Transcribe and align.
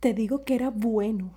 Te 0.00 0.14
digo 0.14 0.44
que 0.44 0.54
era 0.54 0.70
bueno. 0.70 1.34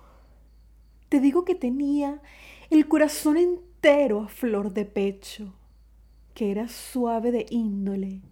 Te 1.10 1.20
digo 1.20 1.44
que 1.44 1.54
tenía 1.54 2.22
el 2.70 2.88
corazón 2.88 3.36
entero 3.36 4.22
a 4.22 4.28
flor 4.28 4.72
de 4.72 4.86
pecho, 4.86 5.52
que 6.32 6.50
era 6.50 6.68
suave 6.68 7.30
de 7.30 7.44
índole, 7.50 8.22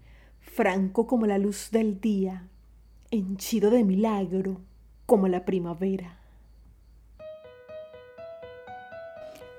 franco 0.41 1.07
como 1.07 1.27
la 1.27 1.37
luz 1.37 1.69
del 1.71 2.01
día, 2.01 2.49
henchido 3.11 3.71
de 3.71 3.85
milagro 3.85 4.63
como 5.05 5.29
la 5.29 5.45
primavera. 5.45 6.22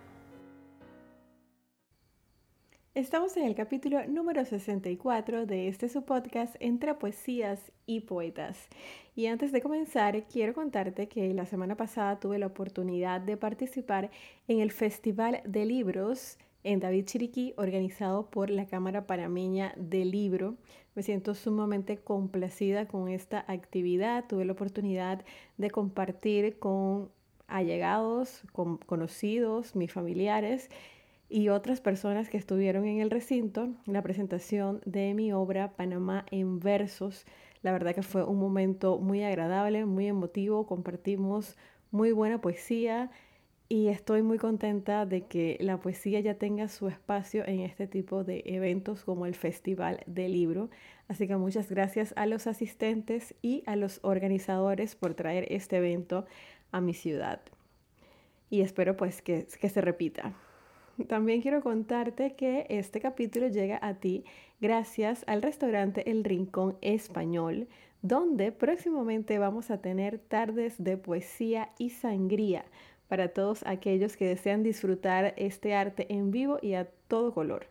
Estamos 2.95 3.35
en 3.39 3.45
el 3.45 3.55
capítulo 3.55 4.07
número 4.07 4.45
64 4.45 5.47
de 5.47 5.69
este 5.69 5.89
su 5.89 6.05
podcast 6.05 6.57
Entre 6.61 6.93
Poesías 6.93 7.73
y 7.87 8.01
Poetas. 8.01 8.69
Y 9.17 9.29
antes 9.29 9.51
de 9.51 9.63
comenzar, 9.63 10.25
quiero 10.25 10.53
contarte 10.53 11.09
que 11.09 11.33
la 11.33 11.47
semana 11.47 11.75
pasada 11.75 12.21
tuve 12.21 12.39
la 12.39 12.49
oportunidad 12.49 13.23
de 13.23 13.39
participar 13.39 14.11
en 14.47 14.61
el 14.61 14.73
Festival 14.73 15.41
de 15.47 15.65
Libros 15.65 16.37
en 16.65 16.81
David 16.81 17.05
Chiriquí, 17.07 17.55
organizado 17.57 18.31
por 18.31 18.51
la 18.51 18.67
Cámara 18.67 19.07
Panameña 19.07 19.75
del 19.77 20.11
Libro. 20.11 20.57
Me 20.95 21.03
siento 21.03 21.35
sumamente 21.35 21.99
complacida 21.99 22.87
con 22.87 23.09
esta 23.09 23.45
actividad. 23.49 24.27
Tuve 24.29 24.45
la 24.45 24.53
oportunidad 24.53 25.25
de 25.57 25.71
compartir 25.71 26.59
con 26.59 27.11
allegados, 27.49 28.43
con 28.53 28.79
conocidos, 28.79 29.77
mis 29.77 29.93
familiares 29.93 30.71
y 31.29 31.49
otras 31.49 31.81
personas 31.81 32.29
que 32.29 32.37
estuvieron 32.37 32.87
en 32.87 33.01
el 33.01 33.11
recinto 33.11 33.71
la 33.87 34.03
presentación 34.03 34.81
de 34.85 35.15
mi 35.15 35.33
obra 35.33 35.73
Panamá 35.73 36.27
en 36.31 36.61
versos. 36.61 37.25
La 37.63 37.73
verdad 37.73 37.95
que 37.95 38.03
fue 38.03 38.25
un 38.25 38.39
momento 38.39 38.99
muy 38.99 39.23
agradable, 39.23 39.87
muy 39.87 40.07
emotivo, 40.07 40.67
compartimos 40.67 41.57
muy 41.91 42.13
buena 42.13 42.41
poesía 42.41 43.11
y 43.73 43.89
estoy 43.89 44.21
muy 44.21 44.37
contenta 44.37 45.07
de 45.07 45.23
que 45.23 45.57
la 45.59 45.81
poesía 45.81 46.21
ya 46.21 46.35
tenga 46.35 46.69
su 46.69 46.89
espacio 46.89 47.43
en 47.47 47.61
este 47.61 47.87
tipo 47.87 48.23
de 48.23 48.43
eventos 48.45 49.03
como 49.03 49.25
el 49.25 49.35
Festival 49.35 50.03
del 50.05 50.33
Libro. 50.33 50.69
Así 51.09 51.27
que 51.27 51.39
muchas 51.39 51.71
gracias 51.71 52.13
a 52.17 52.27
los 52.27 52.47
asistentes 52.47 53.35
y 53.41 53.63
a 53.65 53.77
los 53.77 54.01
organizadores 54.03 54.95
por 54.95 55.15
traer 55.15 55.47
este 55.51 55.79
evento 55.79 56.27
a 56.71 56.83
mi 56.83 56.93
ciudad. 56.93 57.41
Y 58.51 58.61
espero 58.61 58.95
pues 58.95 59.23
que, 59.23 59.47
que 59.59 59.71
se 59.71 59.81
repita. 59.81 60.35
También 61.09 61.41
quiero 61.41 61.63
contarte 61.63 62.35
que 62.35 62.67
este 62.69 63.01
capítulo 63.01 63.49
llega 63.49 63.79
a 63.81 63.95
ti 63.95 64.27
gracias 64.61 65.25
al 65.27 65.41
restaurante 65.41 66.11
El 66.11 66.25
Rincón 66.25 66.77
Español, 66.83 67.69
donde 68.03 68.53
próximamente 68.53 69.39
vamos 69.39 69.71
a 69.71 69.81
tener 69.81 70.19
tardes 70.19 70.75
de 70.77 70.99
poesía 70.99 71.71
y 71.79 71.89
sangría 71.89 72.67
para 73.13 73.29
todos 73.29 73.63
aquellos 73.67 74.17
que 74.17 74.27
desean 74.27 74.63
disfrutar 74.63 75.35
este 75.37 75.75
arte 75.75 76.07
en 76.09 76.31
vivo 76.31 76.59
y 76.63 76.73
a 76.73 76.87
todo 77.09 77.35
color. 77.35 77.67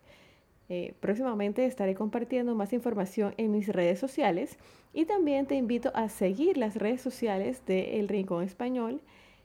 Eh, 0.69 0.93
próximamente 0.99 1.65
estaré 1.65 1.95
compartiendo 1.95 2.53
más 2.53 2.73
información 2.73 3.33
en 3.37 3.51
mis 3.51 3.67
redes 3.67 3.97
sociales 3.97 4.59
y 4.93 5.05
también 5.05 5.47
te 5.47 5.55
invito 5.55 5.91
a 5.95 6.09
seguir 6.09 6.57
las 6.57 6.75
redes 6.75 7.01
sociales 7.01 7.65
de 7.65 7.99
El 7.99 8.07
Rincón 8.07 8.43
Español 8.43 9.01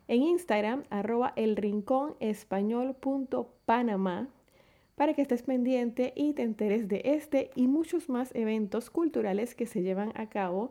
en 0.06 0.20
Instagram, 0.20 0.84
arroba 0.90 1.32
elrinconespañol.panamá, 1.34 4.28
para 4.96 5.14
que 5.14 5.22
estés 5.22 5.44
pendiente 5.44 6.12
y 6.14 6.34
te 6.34 6.42
enteres 6.42 6.88
de 6.88 7.00
este 7.06 7.50
y 7.54 7.68
muchos 7.68 8.10
más 8.10 8.34
eventos 8.34 8.90
culturales 8.90 9.54
que 9.54 9.64
se 9.64 9.80
llevan 9.80 10.12
a 10.14 10.28
cabo 10.28 10.68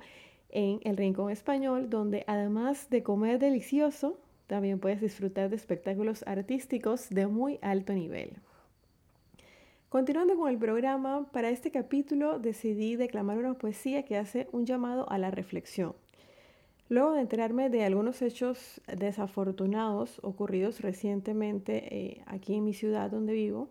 en 0.50 0.82
el 0.84 0.98
Rincón 0.98 1.32
Español, 1.32 1.90
donde 1.90 2.26
además 2.28 2.92
de 2.92 3.02
comer 3.02 3.40
delicioso, 3.40 4.20
también 4.48 4.80
puedes 4.80 5.02
disfrutar 5.02 5.50
de 5.50 5.56
espectáculos 5.56 6.24
artísticos 6.28 7.10
de 7.10 7.28
muy 7.28 7.60
alto 7.62 7.94
nivel. 7.94 8.38
Continuando 9.90 10.36
con 10.36 10.50
el 10.50 10.58
programa, 10.58 11.32
para 11.32 11.50
este 11.50 11.72
capítulo 11.72 12.38
decidí 12.40 12.96
declamar 12.96 13.38
una 13.38 13.54
poesía 13.54 14.04
que 14.04 14.18
hace 14.18 14.48
un 14.52 14.66
llamado 14.66 15.10
a 15.10 15.18
la 15.18 15.32
reflexión. 15.32 15.96
Luego 16.90 17.14
de 17.14 17.22
enterarme 17.22 17.70
de 17.70 17.84
algunos 17.84 18.22
hechos 18.22 18.82
desafortunados 18.88 20.20
ocurridos 20.22 20.82
recientemente 20.82 21.96
eh, 21.96 22.22
aquí 22.26 22.56
en 22.56 22.66
mi 22.66 22.74
ciudad 22.74 23.10
donde 23.10 23.34
vivo, 23.34 23.70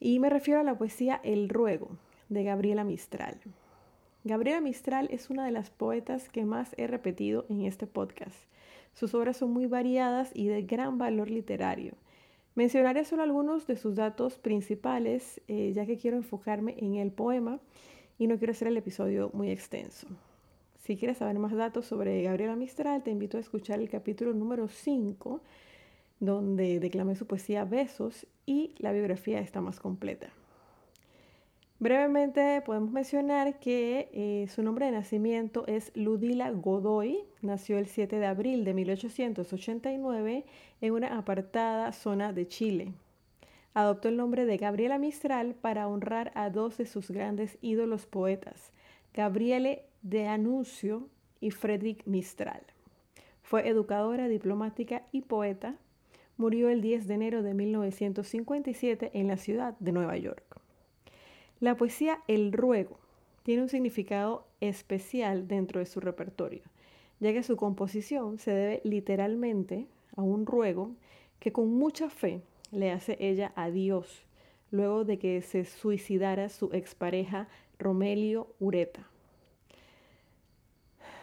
y 0.00 0.18
me 0.18 0.30
refiero 0.30 0.60
a 0.60 0.64
la 0.64 0.76
poesía 0.76 1.20
El 1.22 1.48
Ruego 1.48 1.90
de 2.28 2.42
Gabriela 2.42 2.84
Mistral. 2.84 3.38
Gabriela 4.24 4.60
Mistral 4.60 5.08
es 5.12 5.30
una 5.30 5.44
de 5.44 5.52
las 5.52 5.70
poetas 5.70 6.28
que 6.28 6.44
más 6.44 6.74
he 6.78 6.86
repetido 6.86 7.46
en 7.48 7.62
este 7.62 7.86
podcast. 7.86 8.36
Sus 8.96 9.14
obras 9.14 9.36
son 9.36 9.50
muy 9.50 9.66
variadas 9.66 10.30
y 10.32 10.46
de 10.46 10.62
gran 10.62 10.96
valor 10.96 11.30
literario. 11.30 11.92
Mencionaré 12.54 13.04
solo 13.04 13.22
algunos 13.22 13.66
de 13.66 13.76
sus 13.76 13.94
datos 13.94 14.38
principales, 14.38 15.42
eh, 15.48 15.72
ya 15.74 15.84
que 15.84 15.98
quiero 15.98 16.16
enfocarme 16.16 16.76
en 16.78 16.94
el 16.94 17.12
poema 17.12 17.60
y 18.18 18.26
no 18.26 18.38
quiero 18.38 18.52
hacer 18.52 18.68
el 18.68 18.76
episodio 18.78 19.30
muy 19.34 19.50
extenso. 19.50 20.06
Si 20.78 20.96
quieres 20.96 21.18
saber 21.18 21.38
más 21.38 21.52
datos 21.52 21.84
sobre 21.84 22.22
Gabriela 22.22 22.56
Mistral, 22.56 23.02
te 23.02 23.10
invito 23.10 23.36
a 23.36 23.40
escuchar 23.40 23.80
el 23.80 23.90
capítulo 23.90 24.32
número 24.32 24.66
5, 24.66 25.42
donde 26.18 26.80
declamé 26.80 27.16
su 27.16 27.26
poesía 27.26 27.66
Besos 27.66 28.26
y 28.46 28.74
la 28.78 28.92
biografía 28.92 29.40
está 29.40 29.60
más 29.60 29.78
completa. 29.78 30.30
Brevemente 31.78 32.62
podemos 32.62 32.90
mencionar 32.90 33.58
que 33.58 34.08
eh, 34.14 34.48
su 34.48 34.62
nombre 34.62 34.86
de 34.86 34.92
nacimiento 34.92 35.66
es 35.66 35.92
Ludila 35.94 36.50
Godoy, 36.50 37.18
nació 37.42 37.76
el 37.76 37.86
7 37.86 38.18
de 38.18 38.24
abril 38.24 38.64
de 38.64 38.72
1889 38.72 40.46
en 40.80 40.92
una 40.92 41.18
apartada 41.18 41.92
zona 41.92 42.32
de 42.32 42.48
Chile. 42.48 42.94
Adoptó 43.74 44.08
el 44.08 44.16
nombre 44.16 44.46
de 44.46 44.56
Gabriela 44.56 44.96
Mistral 44.96 45.54
para 45.54 45.86
honrar 45.86 46.32
a 46.34 46.48
dos 46.48 46.78
de 46.78 46.86
sus 46.86 47.10
grandes 47.10 47.58
ídolos 47.60 48.06
poetas, 48.06 48.72
Gabriele 49.12 49.84
de 50.00 50.28
Anuncio 50.28 51.10
y 51.40 51.50
Frederick 51.50 52.06
Mistral. 52.06 52.62
Fue 53.42 53.68
educadora, 53.68 54.28
diplomática 54.28 55.02
y 55.12 55.20
poeta. 55.20 55.76
Murió 56.38 56.70
el 56.70 56.80
10 56.80 57.06
de 57.06 57.14
enero 57.14 57.42
de 57.42 57.52
1957 57.52 59.10
en 59.12 59.28
la 59.28 59.36
ciudad 59.36 59.76
de 59.78 59.92
Nueva 59.92 60.16
York. 60.16 60.45
La 61.58 61.74
poesía 61.74 62.22
El 62.28 62.52
Ruego 62.52 62.98
tiene 63.42 63.62
un 63.62 63.70
significado 63.70 64.46
especial 64.60 65.48
dentro 65.48 65.80
de 65.80 65.86
su 65.86 66.00
repertorio, 66.00 66.62
ya 67.18 67.32
que 67.32 67.42
su 67.42 67.56
composición 67.56 68.38
se 68.38 68.50
debe 68.50 68.80
literalmente 68.84 69.86
a 70.16 70.22
un 70.22 70.44
ruego 70.44 70.94
que 71.38 71.52
con 71.52 71.72
mucha 71.72 72.10
fe 72.10 72.42
le 72.72 72.90
hace 72.90 73.16
ella 73.20 73.52
a 73.56 73.70
Dios 73.70 74.26
luego 74.70 75.04
de 75.04 75.18
que 75.18 75.40
se 75.40 75.64
suicidara 75.64 76.50
su 76.50 76.70
expareja 76.74 77.48
Romelio 77.78 78.48
Ureta. 78.58 79.08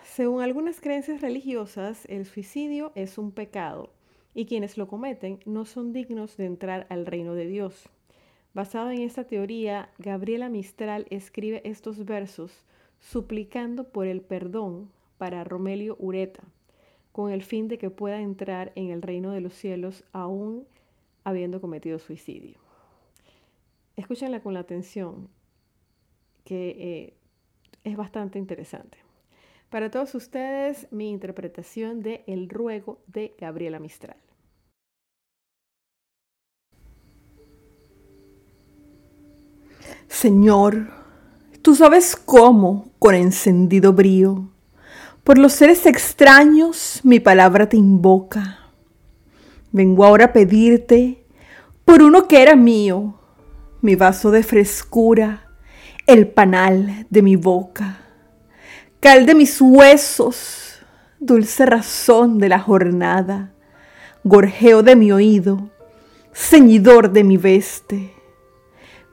Según 0.04 0.42
algunas 0.42 0.82
creencias 0.82 1.22
religiosas, 1.22 2.06
el 2.06 2.26
suicidio 2.26 2.92
es 2.96 3.20
un 3.20 3.32
pecado 3.32 3.92
y 4.34 4.46
quienes 4.46 4.78
lo 4.78 4.88
cometen 4.88 5.40
no 5.46 5.66
son 5.66 5.94
dignos 5.94 6.38
de 6.38 6.46
entrar 6.46 6.88
al 6.90 7.06
reino 7.06 7.36
de 7.36 7.46
Dios. 7.46 7.90
Basado 8.54 8.92
en 8.92 9.02
esta 9.02 9.24
teoría, 9.24 9.90
Gabriela 9.98 10.48
Mistral 10.48 11.08
escribe 11.10 11.62
estos 11.66 12.06
versos 12.06 12.66
suplicando 13.00 13.90
por 13.90 14.06
el 14.06 14.22
perdón 14.22 14.92
para 15.18 15.44
Romelio 15.44 15.96
Ureta, 16.00 16.44
con 17.12 17.32
el 17.32 17.42
fin 17.42 17.68
de 17.68 17.80
que 17.80 17.90
pueda 17.90 18.22
entrar 18.22 18.72
en 18.76 18.92
el 18.92 19.02
reino 19.02 19.32
de 19.32 19.42
los 19.42 19.54
cielos 19.54 20.04
aún 20.14 20.68
habiendo 21.24 21.62
cometido 21.62 21.98
suicidio. 21.98 22.60
Escúchenla 23.96 24.42
con 24.42 24.54
la 24.54 24.60
atención, 24.60 25.30
que 26.44 26.76
eh, 26.78 27.14
es 27.84 27.98
bastante 27.98 28.38
interesante. 28.38 29.00
Para 29.70 29.90
todos 29.90 30.14
ustedes, 30.14 30.88
mi 30.92 31.10
interpretación 31.10 32.04
de 32.04 32.24
El 32.28 32.50
ruego 32.50 33.02
de 33.08 33.34
Gabriela 33.40 33.80
Mistral. 33.80 34.18
Señor, 40.24 40.88
tú 41.62 41.76
sabes 41.76 42.16
cómo, 42.16 42.94
con 42.98 43.14
encendido 43.14 43.92
brío, 43.92 44.54
Por 45.26 45.38
los 45.38 45.52
seres 45.52 45.86
extraños 45.86 47.02
mi 47.04 47.20
palabra 47.20 47.68
te 47.68 47.76
invoca. 47.76 48.70
Vengo 49.74 50.06
ahora 50.06 50.28
a 50.28 50.32
pedirte 50.32 51.26
por 51.84 52.02
uno 52.02 52.30
que 52.30 52.42
era 52.42 52.56
mío, 52.56 53.20
mi 53.82 53.98
vaso 53.98 54.32
de 54.32 54.44
frescura, 54.44 55.50
el 56.08 56.30
panal 56.30 57.06
de 57.10 57.22
mi 57.22 57.36
boca, 57.36 58.00
cal 59.02 59.26
de 59.26 59.36
mis 59.36 59.60
huesos, 59.60 60.80
dulce 61.20 61.66
razón 61.66 62.38
de 62.38 62.48
la 62.48 62.60
jornada, 62.60 63.52
gorjeo 64.24 64.84
de 64.84 64.96
mi 64.96 65.12
oído, 65.12 65.70
ceñidor 66.32 67.12
de 67.12 67.26
mi 67.26 67.36
veste. 67.36 68.13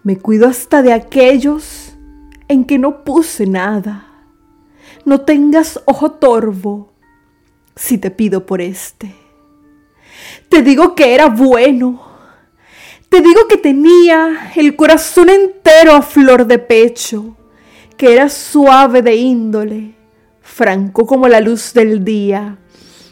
Me 0.03 0.17
cuido 0.17 0.49
hasta 0.49 0.83
de 0.83 0.93
aquellos 0.93 1.95
en 2.49 2.65
que 2.65 2.79
no 2.79 3.05
puse 3.05 3.47
nada. 3.47 4.07
No 5.05 5.21
tengas 5.23 5.81
ojo 5.85 6.13
torvo 6.13 6.93
si 7.77 7.99
te 7.99 8.11
pido 8.11 8.47
por 8.47 8.61
este. 8.61 9.15
Te 10.49 10.63
digo 10.63 10.95
que 10.95 11.15
era 11.15 11.29
bueno. 11.29 12.03
Te 13.09 13.21
digo 13.21 13.47
que 13.49 13.57
tenía 13.57 14.53
el 14.57 14.77
corazón 14.77 15.29
entero 15.29 15.93
a 15.93 16.03
flor 16.03 16.47
de 16.47 16.59
pecho, 16.59 17.37
que 17.97 18.13
era 18.15 18.29
suave 18.29 19.03
de 19.03 19.17
índole, 19.17 19.95
franco 20.41 21.07
como 21.07 21.29
la 21.29 21.41
luz 21.41 21.73
del 21.75 22.05
día, 22.05 22.59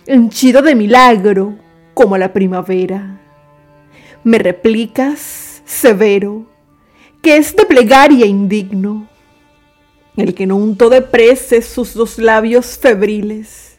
henchido 0.06 0.62
de 0.62 0.75
milagro 0.75 1.58
como 1.94 2.17
la 2.17 2.32
primavera. 2.32 3.20
Me 4.25 4.38
replicas, 4.38 5.62
severo, 5.64 6.46
que 7.23 7.37
es 7.37 7.55
de 7.56 7.65
plegaria 7.65 8.26
indigno, 8.26 9.09
el 10.17 10.35
que 10.35 10.47
no 10.47 10.56
untó 10.56 10.88
de 10.88 11.03
preces 11.03 11.67
sus 11.67 11.94
dos 11.94 12.19
labios 12.19 12.79
febriles, 12.79 13.79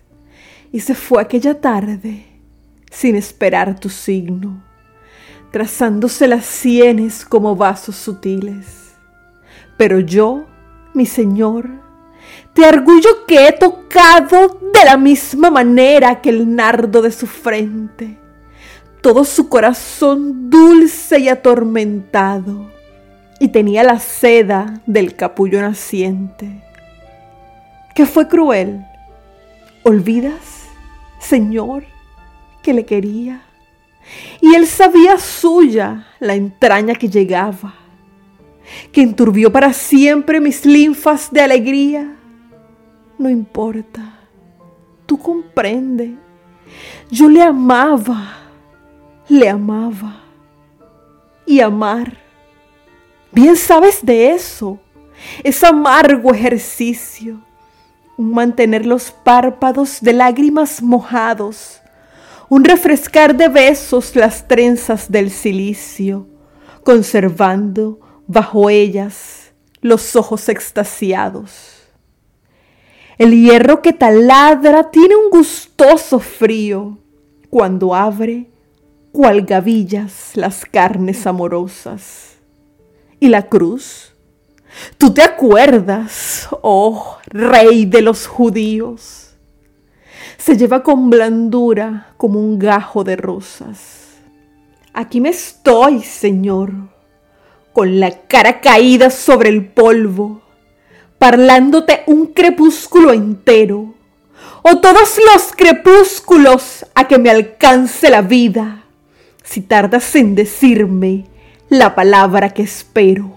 y 0.72 0.80
se 0.82 0.96
fue 0.96 1.22
aquella 1.22 1.60
tarde 1.60 2.26
sin 2.92 3.16
esperar 3.16 3.80
tu 3.80 3.90
signo, 3.90 4.64
trazándose 5.52 6.28
las 6.28 6.46
sienes 6.46 7.26
como 7.26 7.56
vasos 7.56 7.96
sutiles. 7.96 8.94
Pero 9.78 10.00
yo, 10.00 10.46
mi 10.94 11.06
Señor, 11.06 11.70
te 12.54 12.66
arguyo 12.66 13.26
que 13.28 13.48
he 13.48 13.52
tocado 13.52 14.60
de 14.74 14.86
la 14.86 14.98
misma 14.98 15.50
manera 15.50 16.22
que 16.22 16.30
el 16.30 16.56
nardo 16.56 17.02
de 17.02 17.12
su 17.12 17.28
frente, 17.28 18.18
todo 19.02 19.24
su 19.24 19.50
corazón 19.50 20.50
dulce 20.50 21.20
y 21.20 21.30
atormentado, 21.30 22.79
y 23.40 23.50
tenía 23.50 23.84
la 23.84 24.00
seda 24.00 24.82
del 24.86 25.16
capullo 25.16 25.62
naciente. 25.62 26.64
¿Qué 27.96 28.06
fue 28.06 28.28
cruel? 28.28 28.86
¿Olvidas, 29.84 30.68
Señor? 31.20 31.84
que 32.62 32.74
le 32.74 32.86
quería. 32.86 33.42
Y 34.42 34.56
él 34.56 34.66
sabía 34.68 35.18
suya 35.18 36.08
la 36.20 36.36
entraña 36.36 36.96
que 36.96 37.10
llegaba, 37.10 37.76
que 38.92 39.02
enturbió 39.02 39.52
para 39.52 39.74
siempre 39.74 40.40
mis 40.40 40.66
linfas 40.66 41.32
de 41.32 41.42
alegría. 41.42 42.16
No 43.18 43.30
importa, 43.30 44.20
tú 45.06 45.18
comprende, 45.18 46.16
yo 47.12 47.30
le 47.30 47.42
amaba, 47.42 48.38
le 49.28 49.50
amaba. 49.50 50.24
Y 51.46 51.62
amar, 51.62 52.16
bien 53.32 53.56
sabes 53.56 54.06
de 54.06 54.32
eso, 54.32 54.80
es 55.44 55.64
amargo 55.64 56.34
ejercicio, 56.34 57.42
mantener 58.18 58.86
los 58.86 59.12
párpados 59.12 60.02
de 60.02 60.14
lágrimas 60.14 60.82
mojados. 60.82 61.82
Un 62.50 62.64
refrescar 62.64 63.36
de 63.36 63.48
besos 63.48 64.16
las 64.16 64.48
trenzas 64.48 65.12
del 65.12 65.30
silicio, 65.30 66.28
conservando 66.84 68.00
bajo 68.28 68.70
ellas 68.70 69.52
los 69.82 70.16
ojos 70.16 70.50
extasiados. 70.50 71.80
El 73.20 73.34
hierro 73.34 73.82
que 73.82 73.92
taladra 73.92 74.90
tiene 74.92 75.16
un 75.16 75.30
gustoso 75.30 76.20
frío. 76.20 76.98
Cuando 77.50 77.96
abre 77.96 78.48
cual 79.12 79.42
gavillas 79.42 80.32
las 80.36 80.64
carnes 80.66 81.26
amorosas. 81.26 82.29
Y 83.20 83.28
la 83.28 83.48
cruz, 83.48 84.14
tú 84.98 85.14
te 85.14 85.22
acuerdas, 85.22 86.48
oh 86.62 87.18
rey 87.28 87.86
de 87.86 88.02
los 88.02 88.28
judíos, 88.28 89.32
se 90.38 90.56
lleva 90.56 90.84
con 90.84 91.10
blandura 91.10 92.14
como 92.16 92.40
un 92.40 92.58
gajo 92.58 93.04
de 93.04 93.18
rosas. 93.18 94.20
Aquí 94.94 95.20
me 95.20 95.30
estoy, 95.30 96.02
Señor, 96.02 96.72
con 97.74 98.00
la 98.00 98.22
cara 98.28 98.62
caída 98.62 99.10
sobre 99.10 99.50
el 99.50 99.66
polvo, 99.66 100.42
parlando-te 101.18 102.04
un 102.08 102.28
crepúsculo 102.28 103.12
entero, 103.12 103.96
o 104.64 104.80
todos 104.80 105.18
los 105.34 105.52
crepúsculos 105.56 106.86
a 106.96 107.08
que 107.08 107.18
me 107.18 107.30
alcance 107.30 108.10
la 108.10 108.22
vida, 108.22 108.86
si 109.44 109.62
tardas 109.62 110.16
en 110.16 110.36
decirme 110.36 111.26
la 111.70 111.96
palabra 111.96 112.50
que 112.50 112.64
espero. 112.64 113.32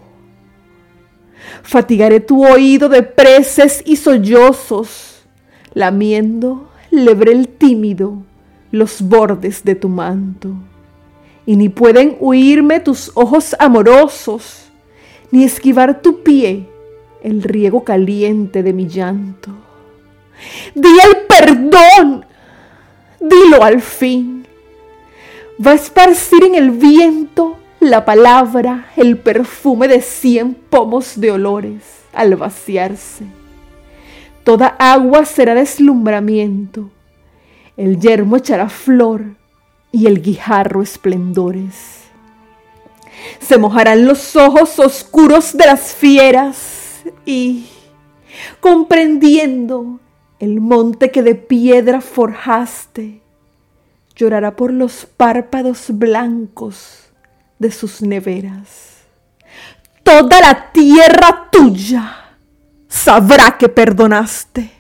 Fatigaré 1.62 2.20
tu 2.20 2.44
oído 2.46 2.88
de 2.88 3.02
preces 3.02 3.82
y 3.84 3.96
sollozos, 3.96 5.24
lamiendo 5.74 6.70
lebré 6.90 7.32
el 7.32 7.48
tímido 7.48 8.22
los 8.70 9.02
bordes 9.02 9.64
de 9.64 9.74
tu 9.74 9.88
manto, 9.88 10.54
y 11.44 11.56
ni 11.56 11.68
pueden 11.68 12.16
huirme 12.20 12.80
tus 12.80 13.12
ojos 13.14 13.54
amorosos, 13.58 14.70
ni 15.30 15.44
esquivar 15.44 16.00
tu 16.00 16.22
pie 16.22 16.68
el 17.22 17.42
riego 17.42 17.84
caliente 17.84 18.62
de 18.62 18.72
mi 18.72 18.88
llanto. 18.88 19.50
Di 20.74 20.88
el 20.88 21.26
perdón, 21.28 22.26
dilo 23.20 23.62
al 23.62 23.80
fin. 23.80 24.46
Va 25.64 25.72
a 25.72 25.74
esparcir 25.74 26.42
en 26.44 26.54
el 26.54 26.70
viento 26.70 27.56
la 27.82 28.04
palabra, 28.04 28.86
el 28.96 29.18
perfume 29.18 29.88
de 29.88 30.00
cien 30.00 30.54
pomos 30.54 31.20
de 31.20 31.32
olores 31.32 31.82
al 32.12 32.36
vaciarse 32.36 33.26
Toda 34.44 34.66
agua 34.66 35.24
será 35.24 35.54
deslumbramiento, 35.54 36.90
el 37.76 38.00
yermo 38.00 38.36
echará 38.36 38.68
flor 38.68 39.36
y 39.92 40.06
el 40.06 40.20
guijarro 40.20 40.82
esplendores. 40.82 42.02
Se 43.38 43.56
mojarán 43.56 44.04
los 44.04 44.34
ojos 44.34 44.80
oscuros 44.80 45.56
de 45.56 45.66
las 45.66 45.94
fieras 45.94 47.02
y, 47.24 47.66
comprendiendo 48.58 50.00
el 50.40 50.60
monte 50.60 51.12
que 51.12 51.22
de 51.22 51.36
piedra 51.36 52.00
forjaste, 52.00 53.20
llorará 54.16 54.56
por 54.56 54.72
los 54.72 55.06
párpados 55.06 55.86
blancos 55.90 57.11
de 57.58 57.70
sus 57.70 58.02
neveras. 58.02 59.04
Toda 60.02 60.40
la 60.40 60.72
tierra 60.72 61.48
tuya 61.50 62.36
sabrá 62.88 63.56
que 63.58 63.68
perdonaste. 63.68 64.70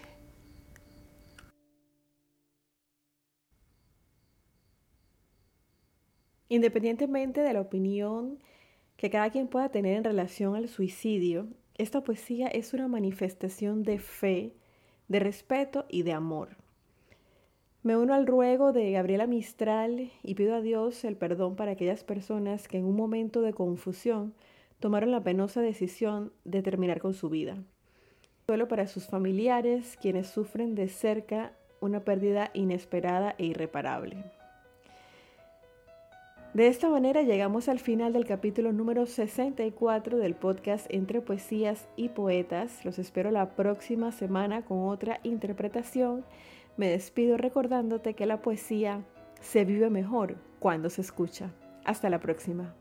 Independientemente 6.48 7.40
de 7.40 7.52
la 7.54 7.62
opinión 7.62 8.38
que 8.96 9.08
cada 9.08 9.30
quien 9.30 9.48
pueda 9.48 9.70
tener 9.70 9.96
en 9.96 10.04
relación 10.04 10.54
al 10.54 10.68
suicidio, 10.68 11.48
esta 11.76 12.04
poesía 12.04 12.48
es 12.48 12.74
una 12.74 12.88
manifestación 12.88 13.82
de 13.82 13.98
fe, 13.98 14.54
de 15.08 15.18
respeto 15.18 15.86
y 15.88 16.02
de 16.02 16.12
amor. 16.12 16.61
Me 17.82 17.96
uno 17.96 18.14
al 18.14 18.26
ruego 18.26 18.72
de 18.72 18.92
Gabriela 18.92 19.26
Mistral 19.26 20.10
y 20.22 20.34
pido 20.34 20.54
a 20.54 20.60
Dios 20.60 21.04
el 21.04 21.16
perdón 21.16 21.56
para 21.56 21.72
aquellas 21.72 22.04
personas 22.04 22.68
que 22.68 22.78
en 22.78 22.84
un 22.84 22.96
momento 22.96 23.42
de 23.42 23.52
confusión 23.52 24.34
tomaron 24.78 25.10
la 25.10 25.22
penosa 25.22 25.60
decisión 25.60 26.32
de 26.44 26.62
terminar 26.62 27.00
con 27.00 27.14
su 27.14 27.28
vida 27.28 27.56
solo 28.46 28.68
para 28.68 28.86
sus 28.86 29.06
familiares, 29.06 29.96
quienes 30.00 30.26
sufren 30.26 30.74
de 30.74 30.88
cerca 30.88 31.52
una 31.80 32.00
pérdida 32.00 32.50
inesperada 32.52 33.34
e 33.38 33.46
irreparable. 33.46 34.16
De 36.52 36.66
esta 36.66 36.90
manera 36.90 37.22
llegamos 37.22 37.70
al 37.70 37.78
final 37.78 38.12
del 38.12 38.26
capítulo 38.26 38.72
número 38.72 39.06
64 39.06 40.18
del 40.18 40.34
podcast 40.34 40.84
Entre 40.90 41.22
Poesías 41.22 41.88
y 41.96 42.10
Poetas. 42.10 42.84
Los 42.84 42.98
espero 42.98 43.30
la 43.30 43.56
próxima 43.56 44.12
semana 44.12 44.62
con 44.62 44.86
otra 44.86 45.20
interpretación. 45.22 46.26
Me 46.76 46.88
despido 46.88 47.36
recordándote 47.36 48.14
que 48.14 48.26
la 48.26 48.40
poesía 48.42 49.04
se 49.40 49.64
vive 49.64 49.90
mejor 49.90 50.36
cuando 50.58 50.90
se 50.90 51.00
escucha. 51.00 51.52
Hasta 51.84 52.08
la 52.08 52.20
próxima. 52.20 52.74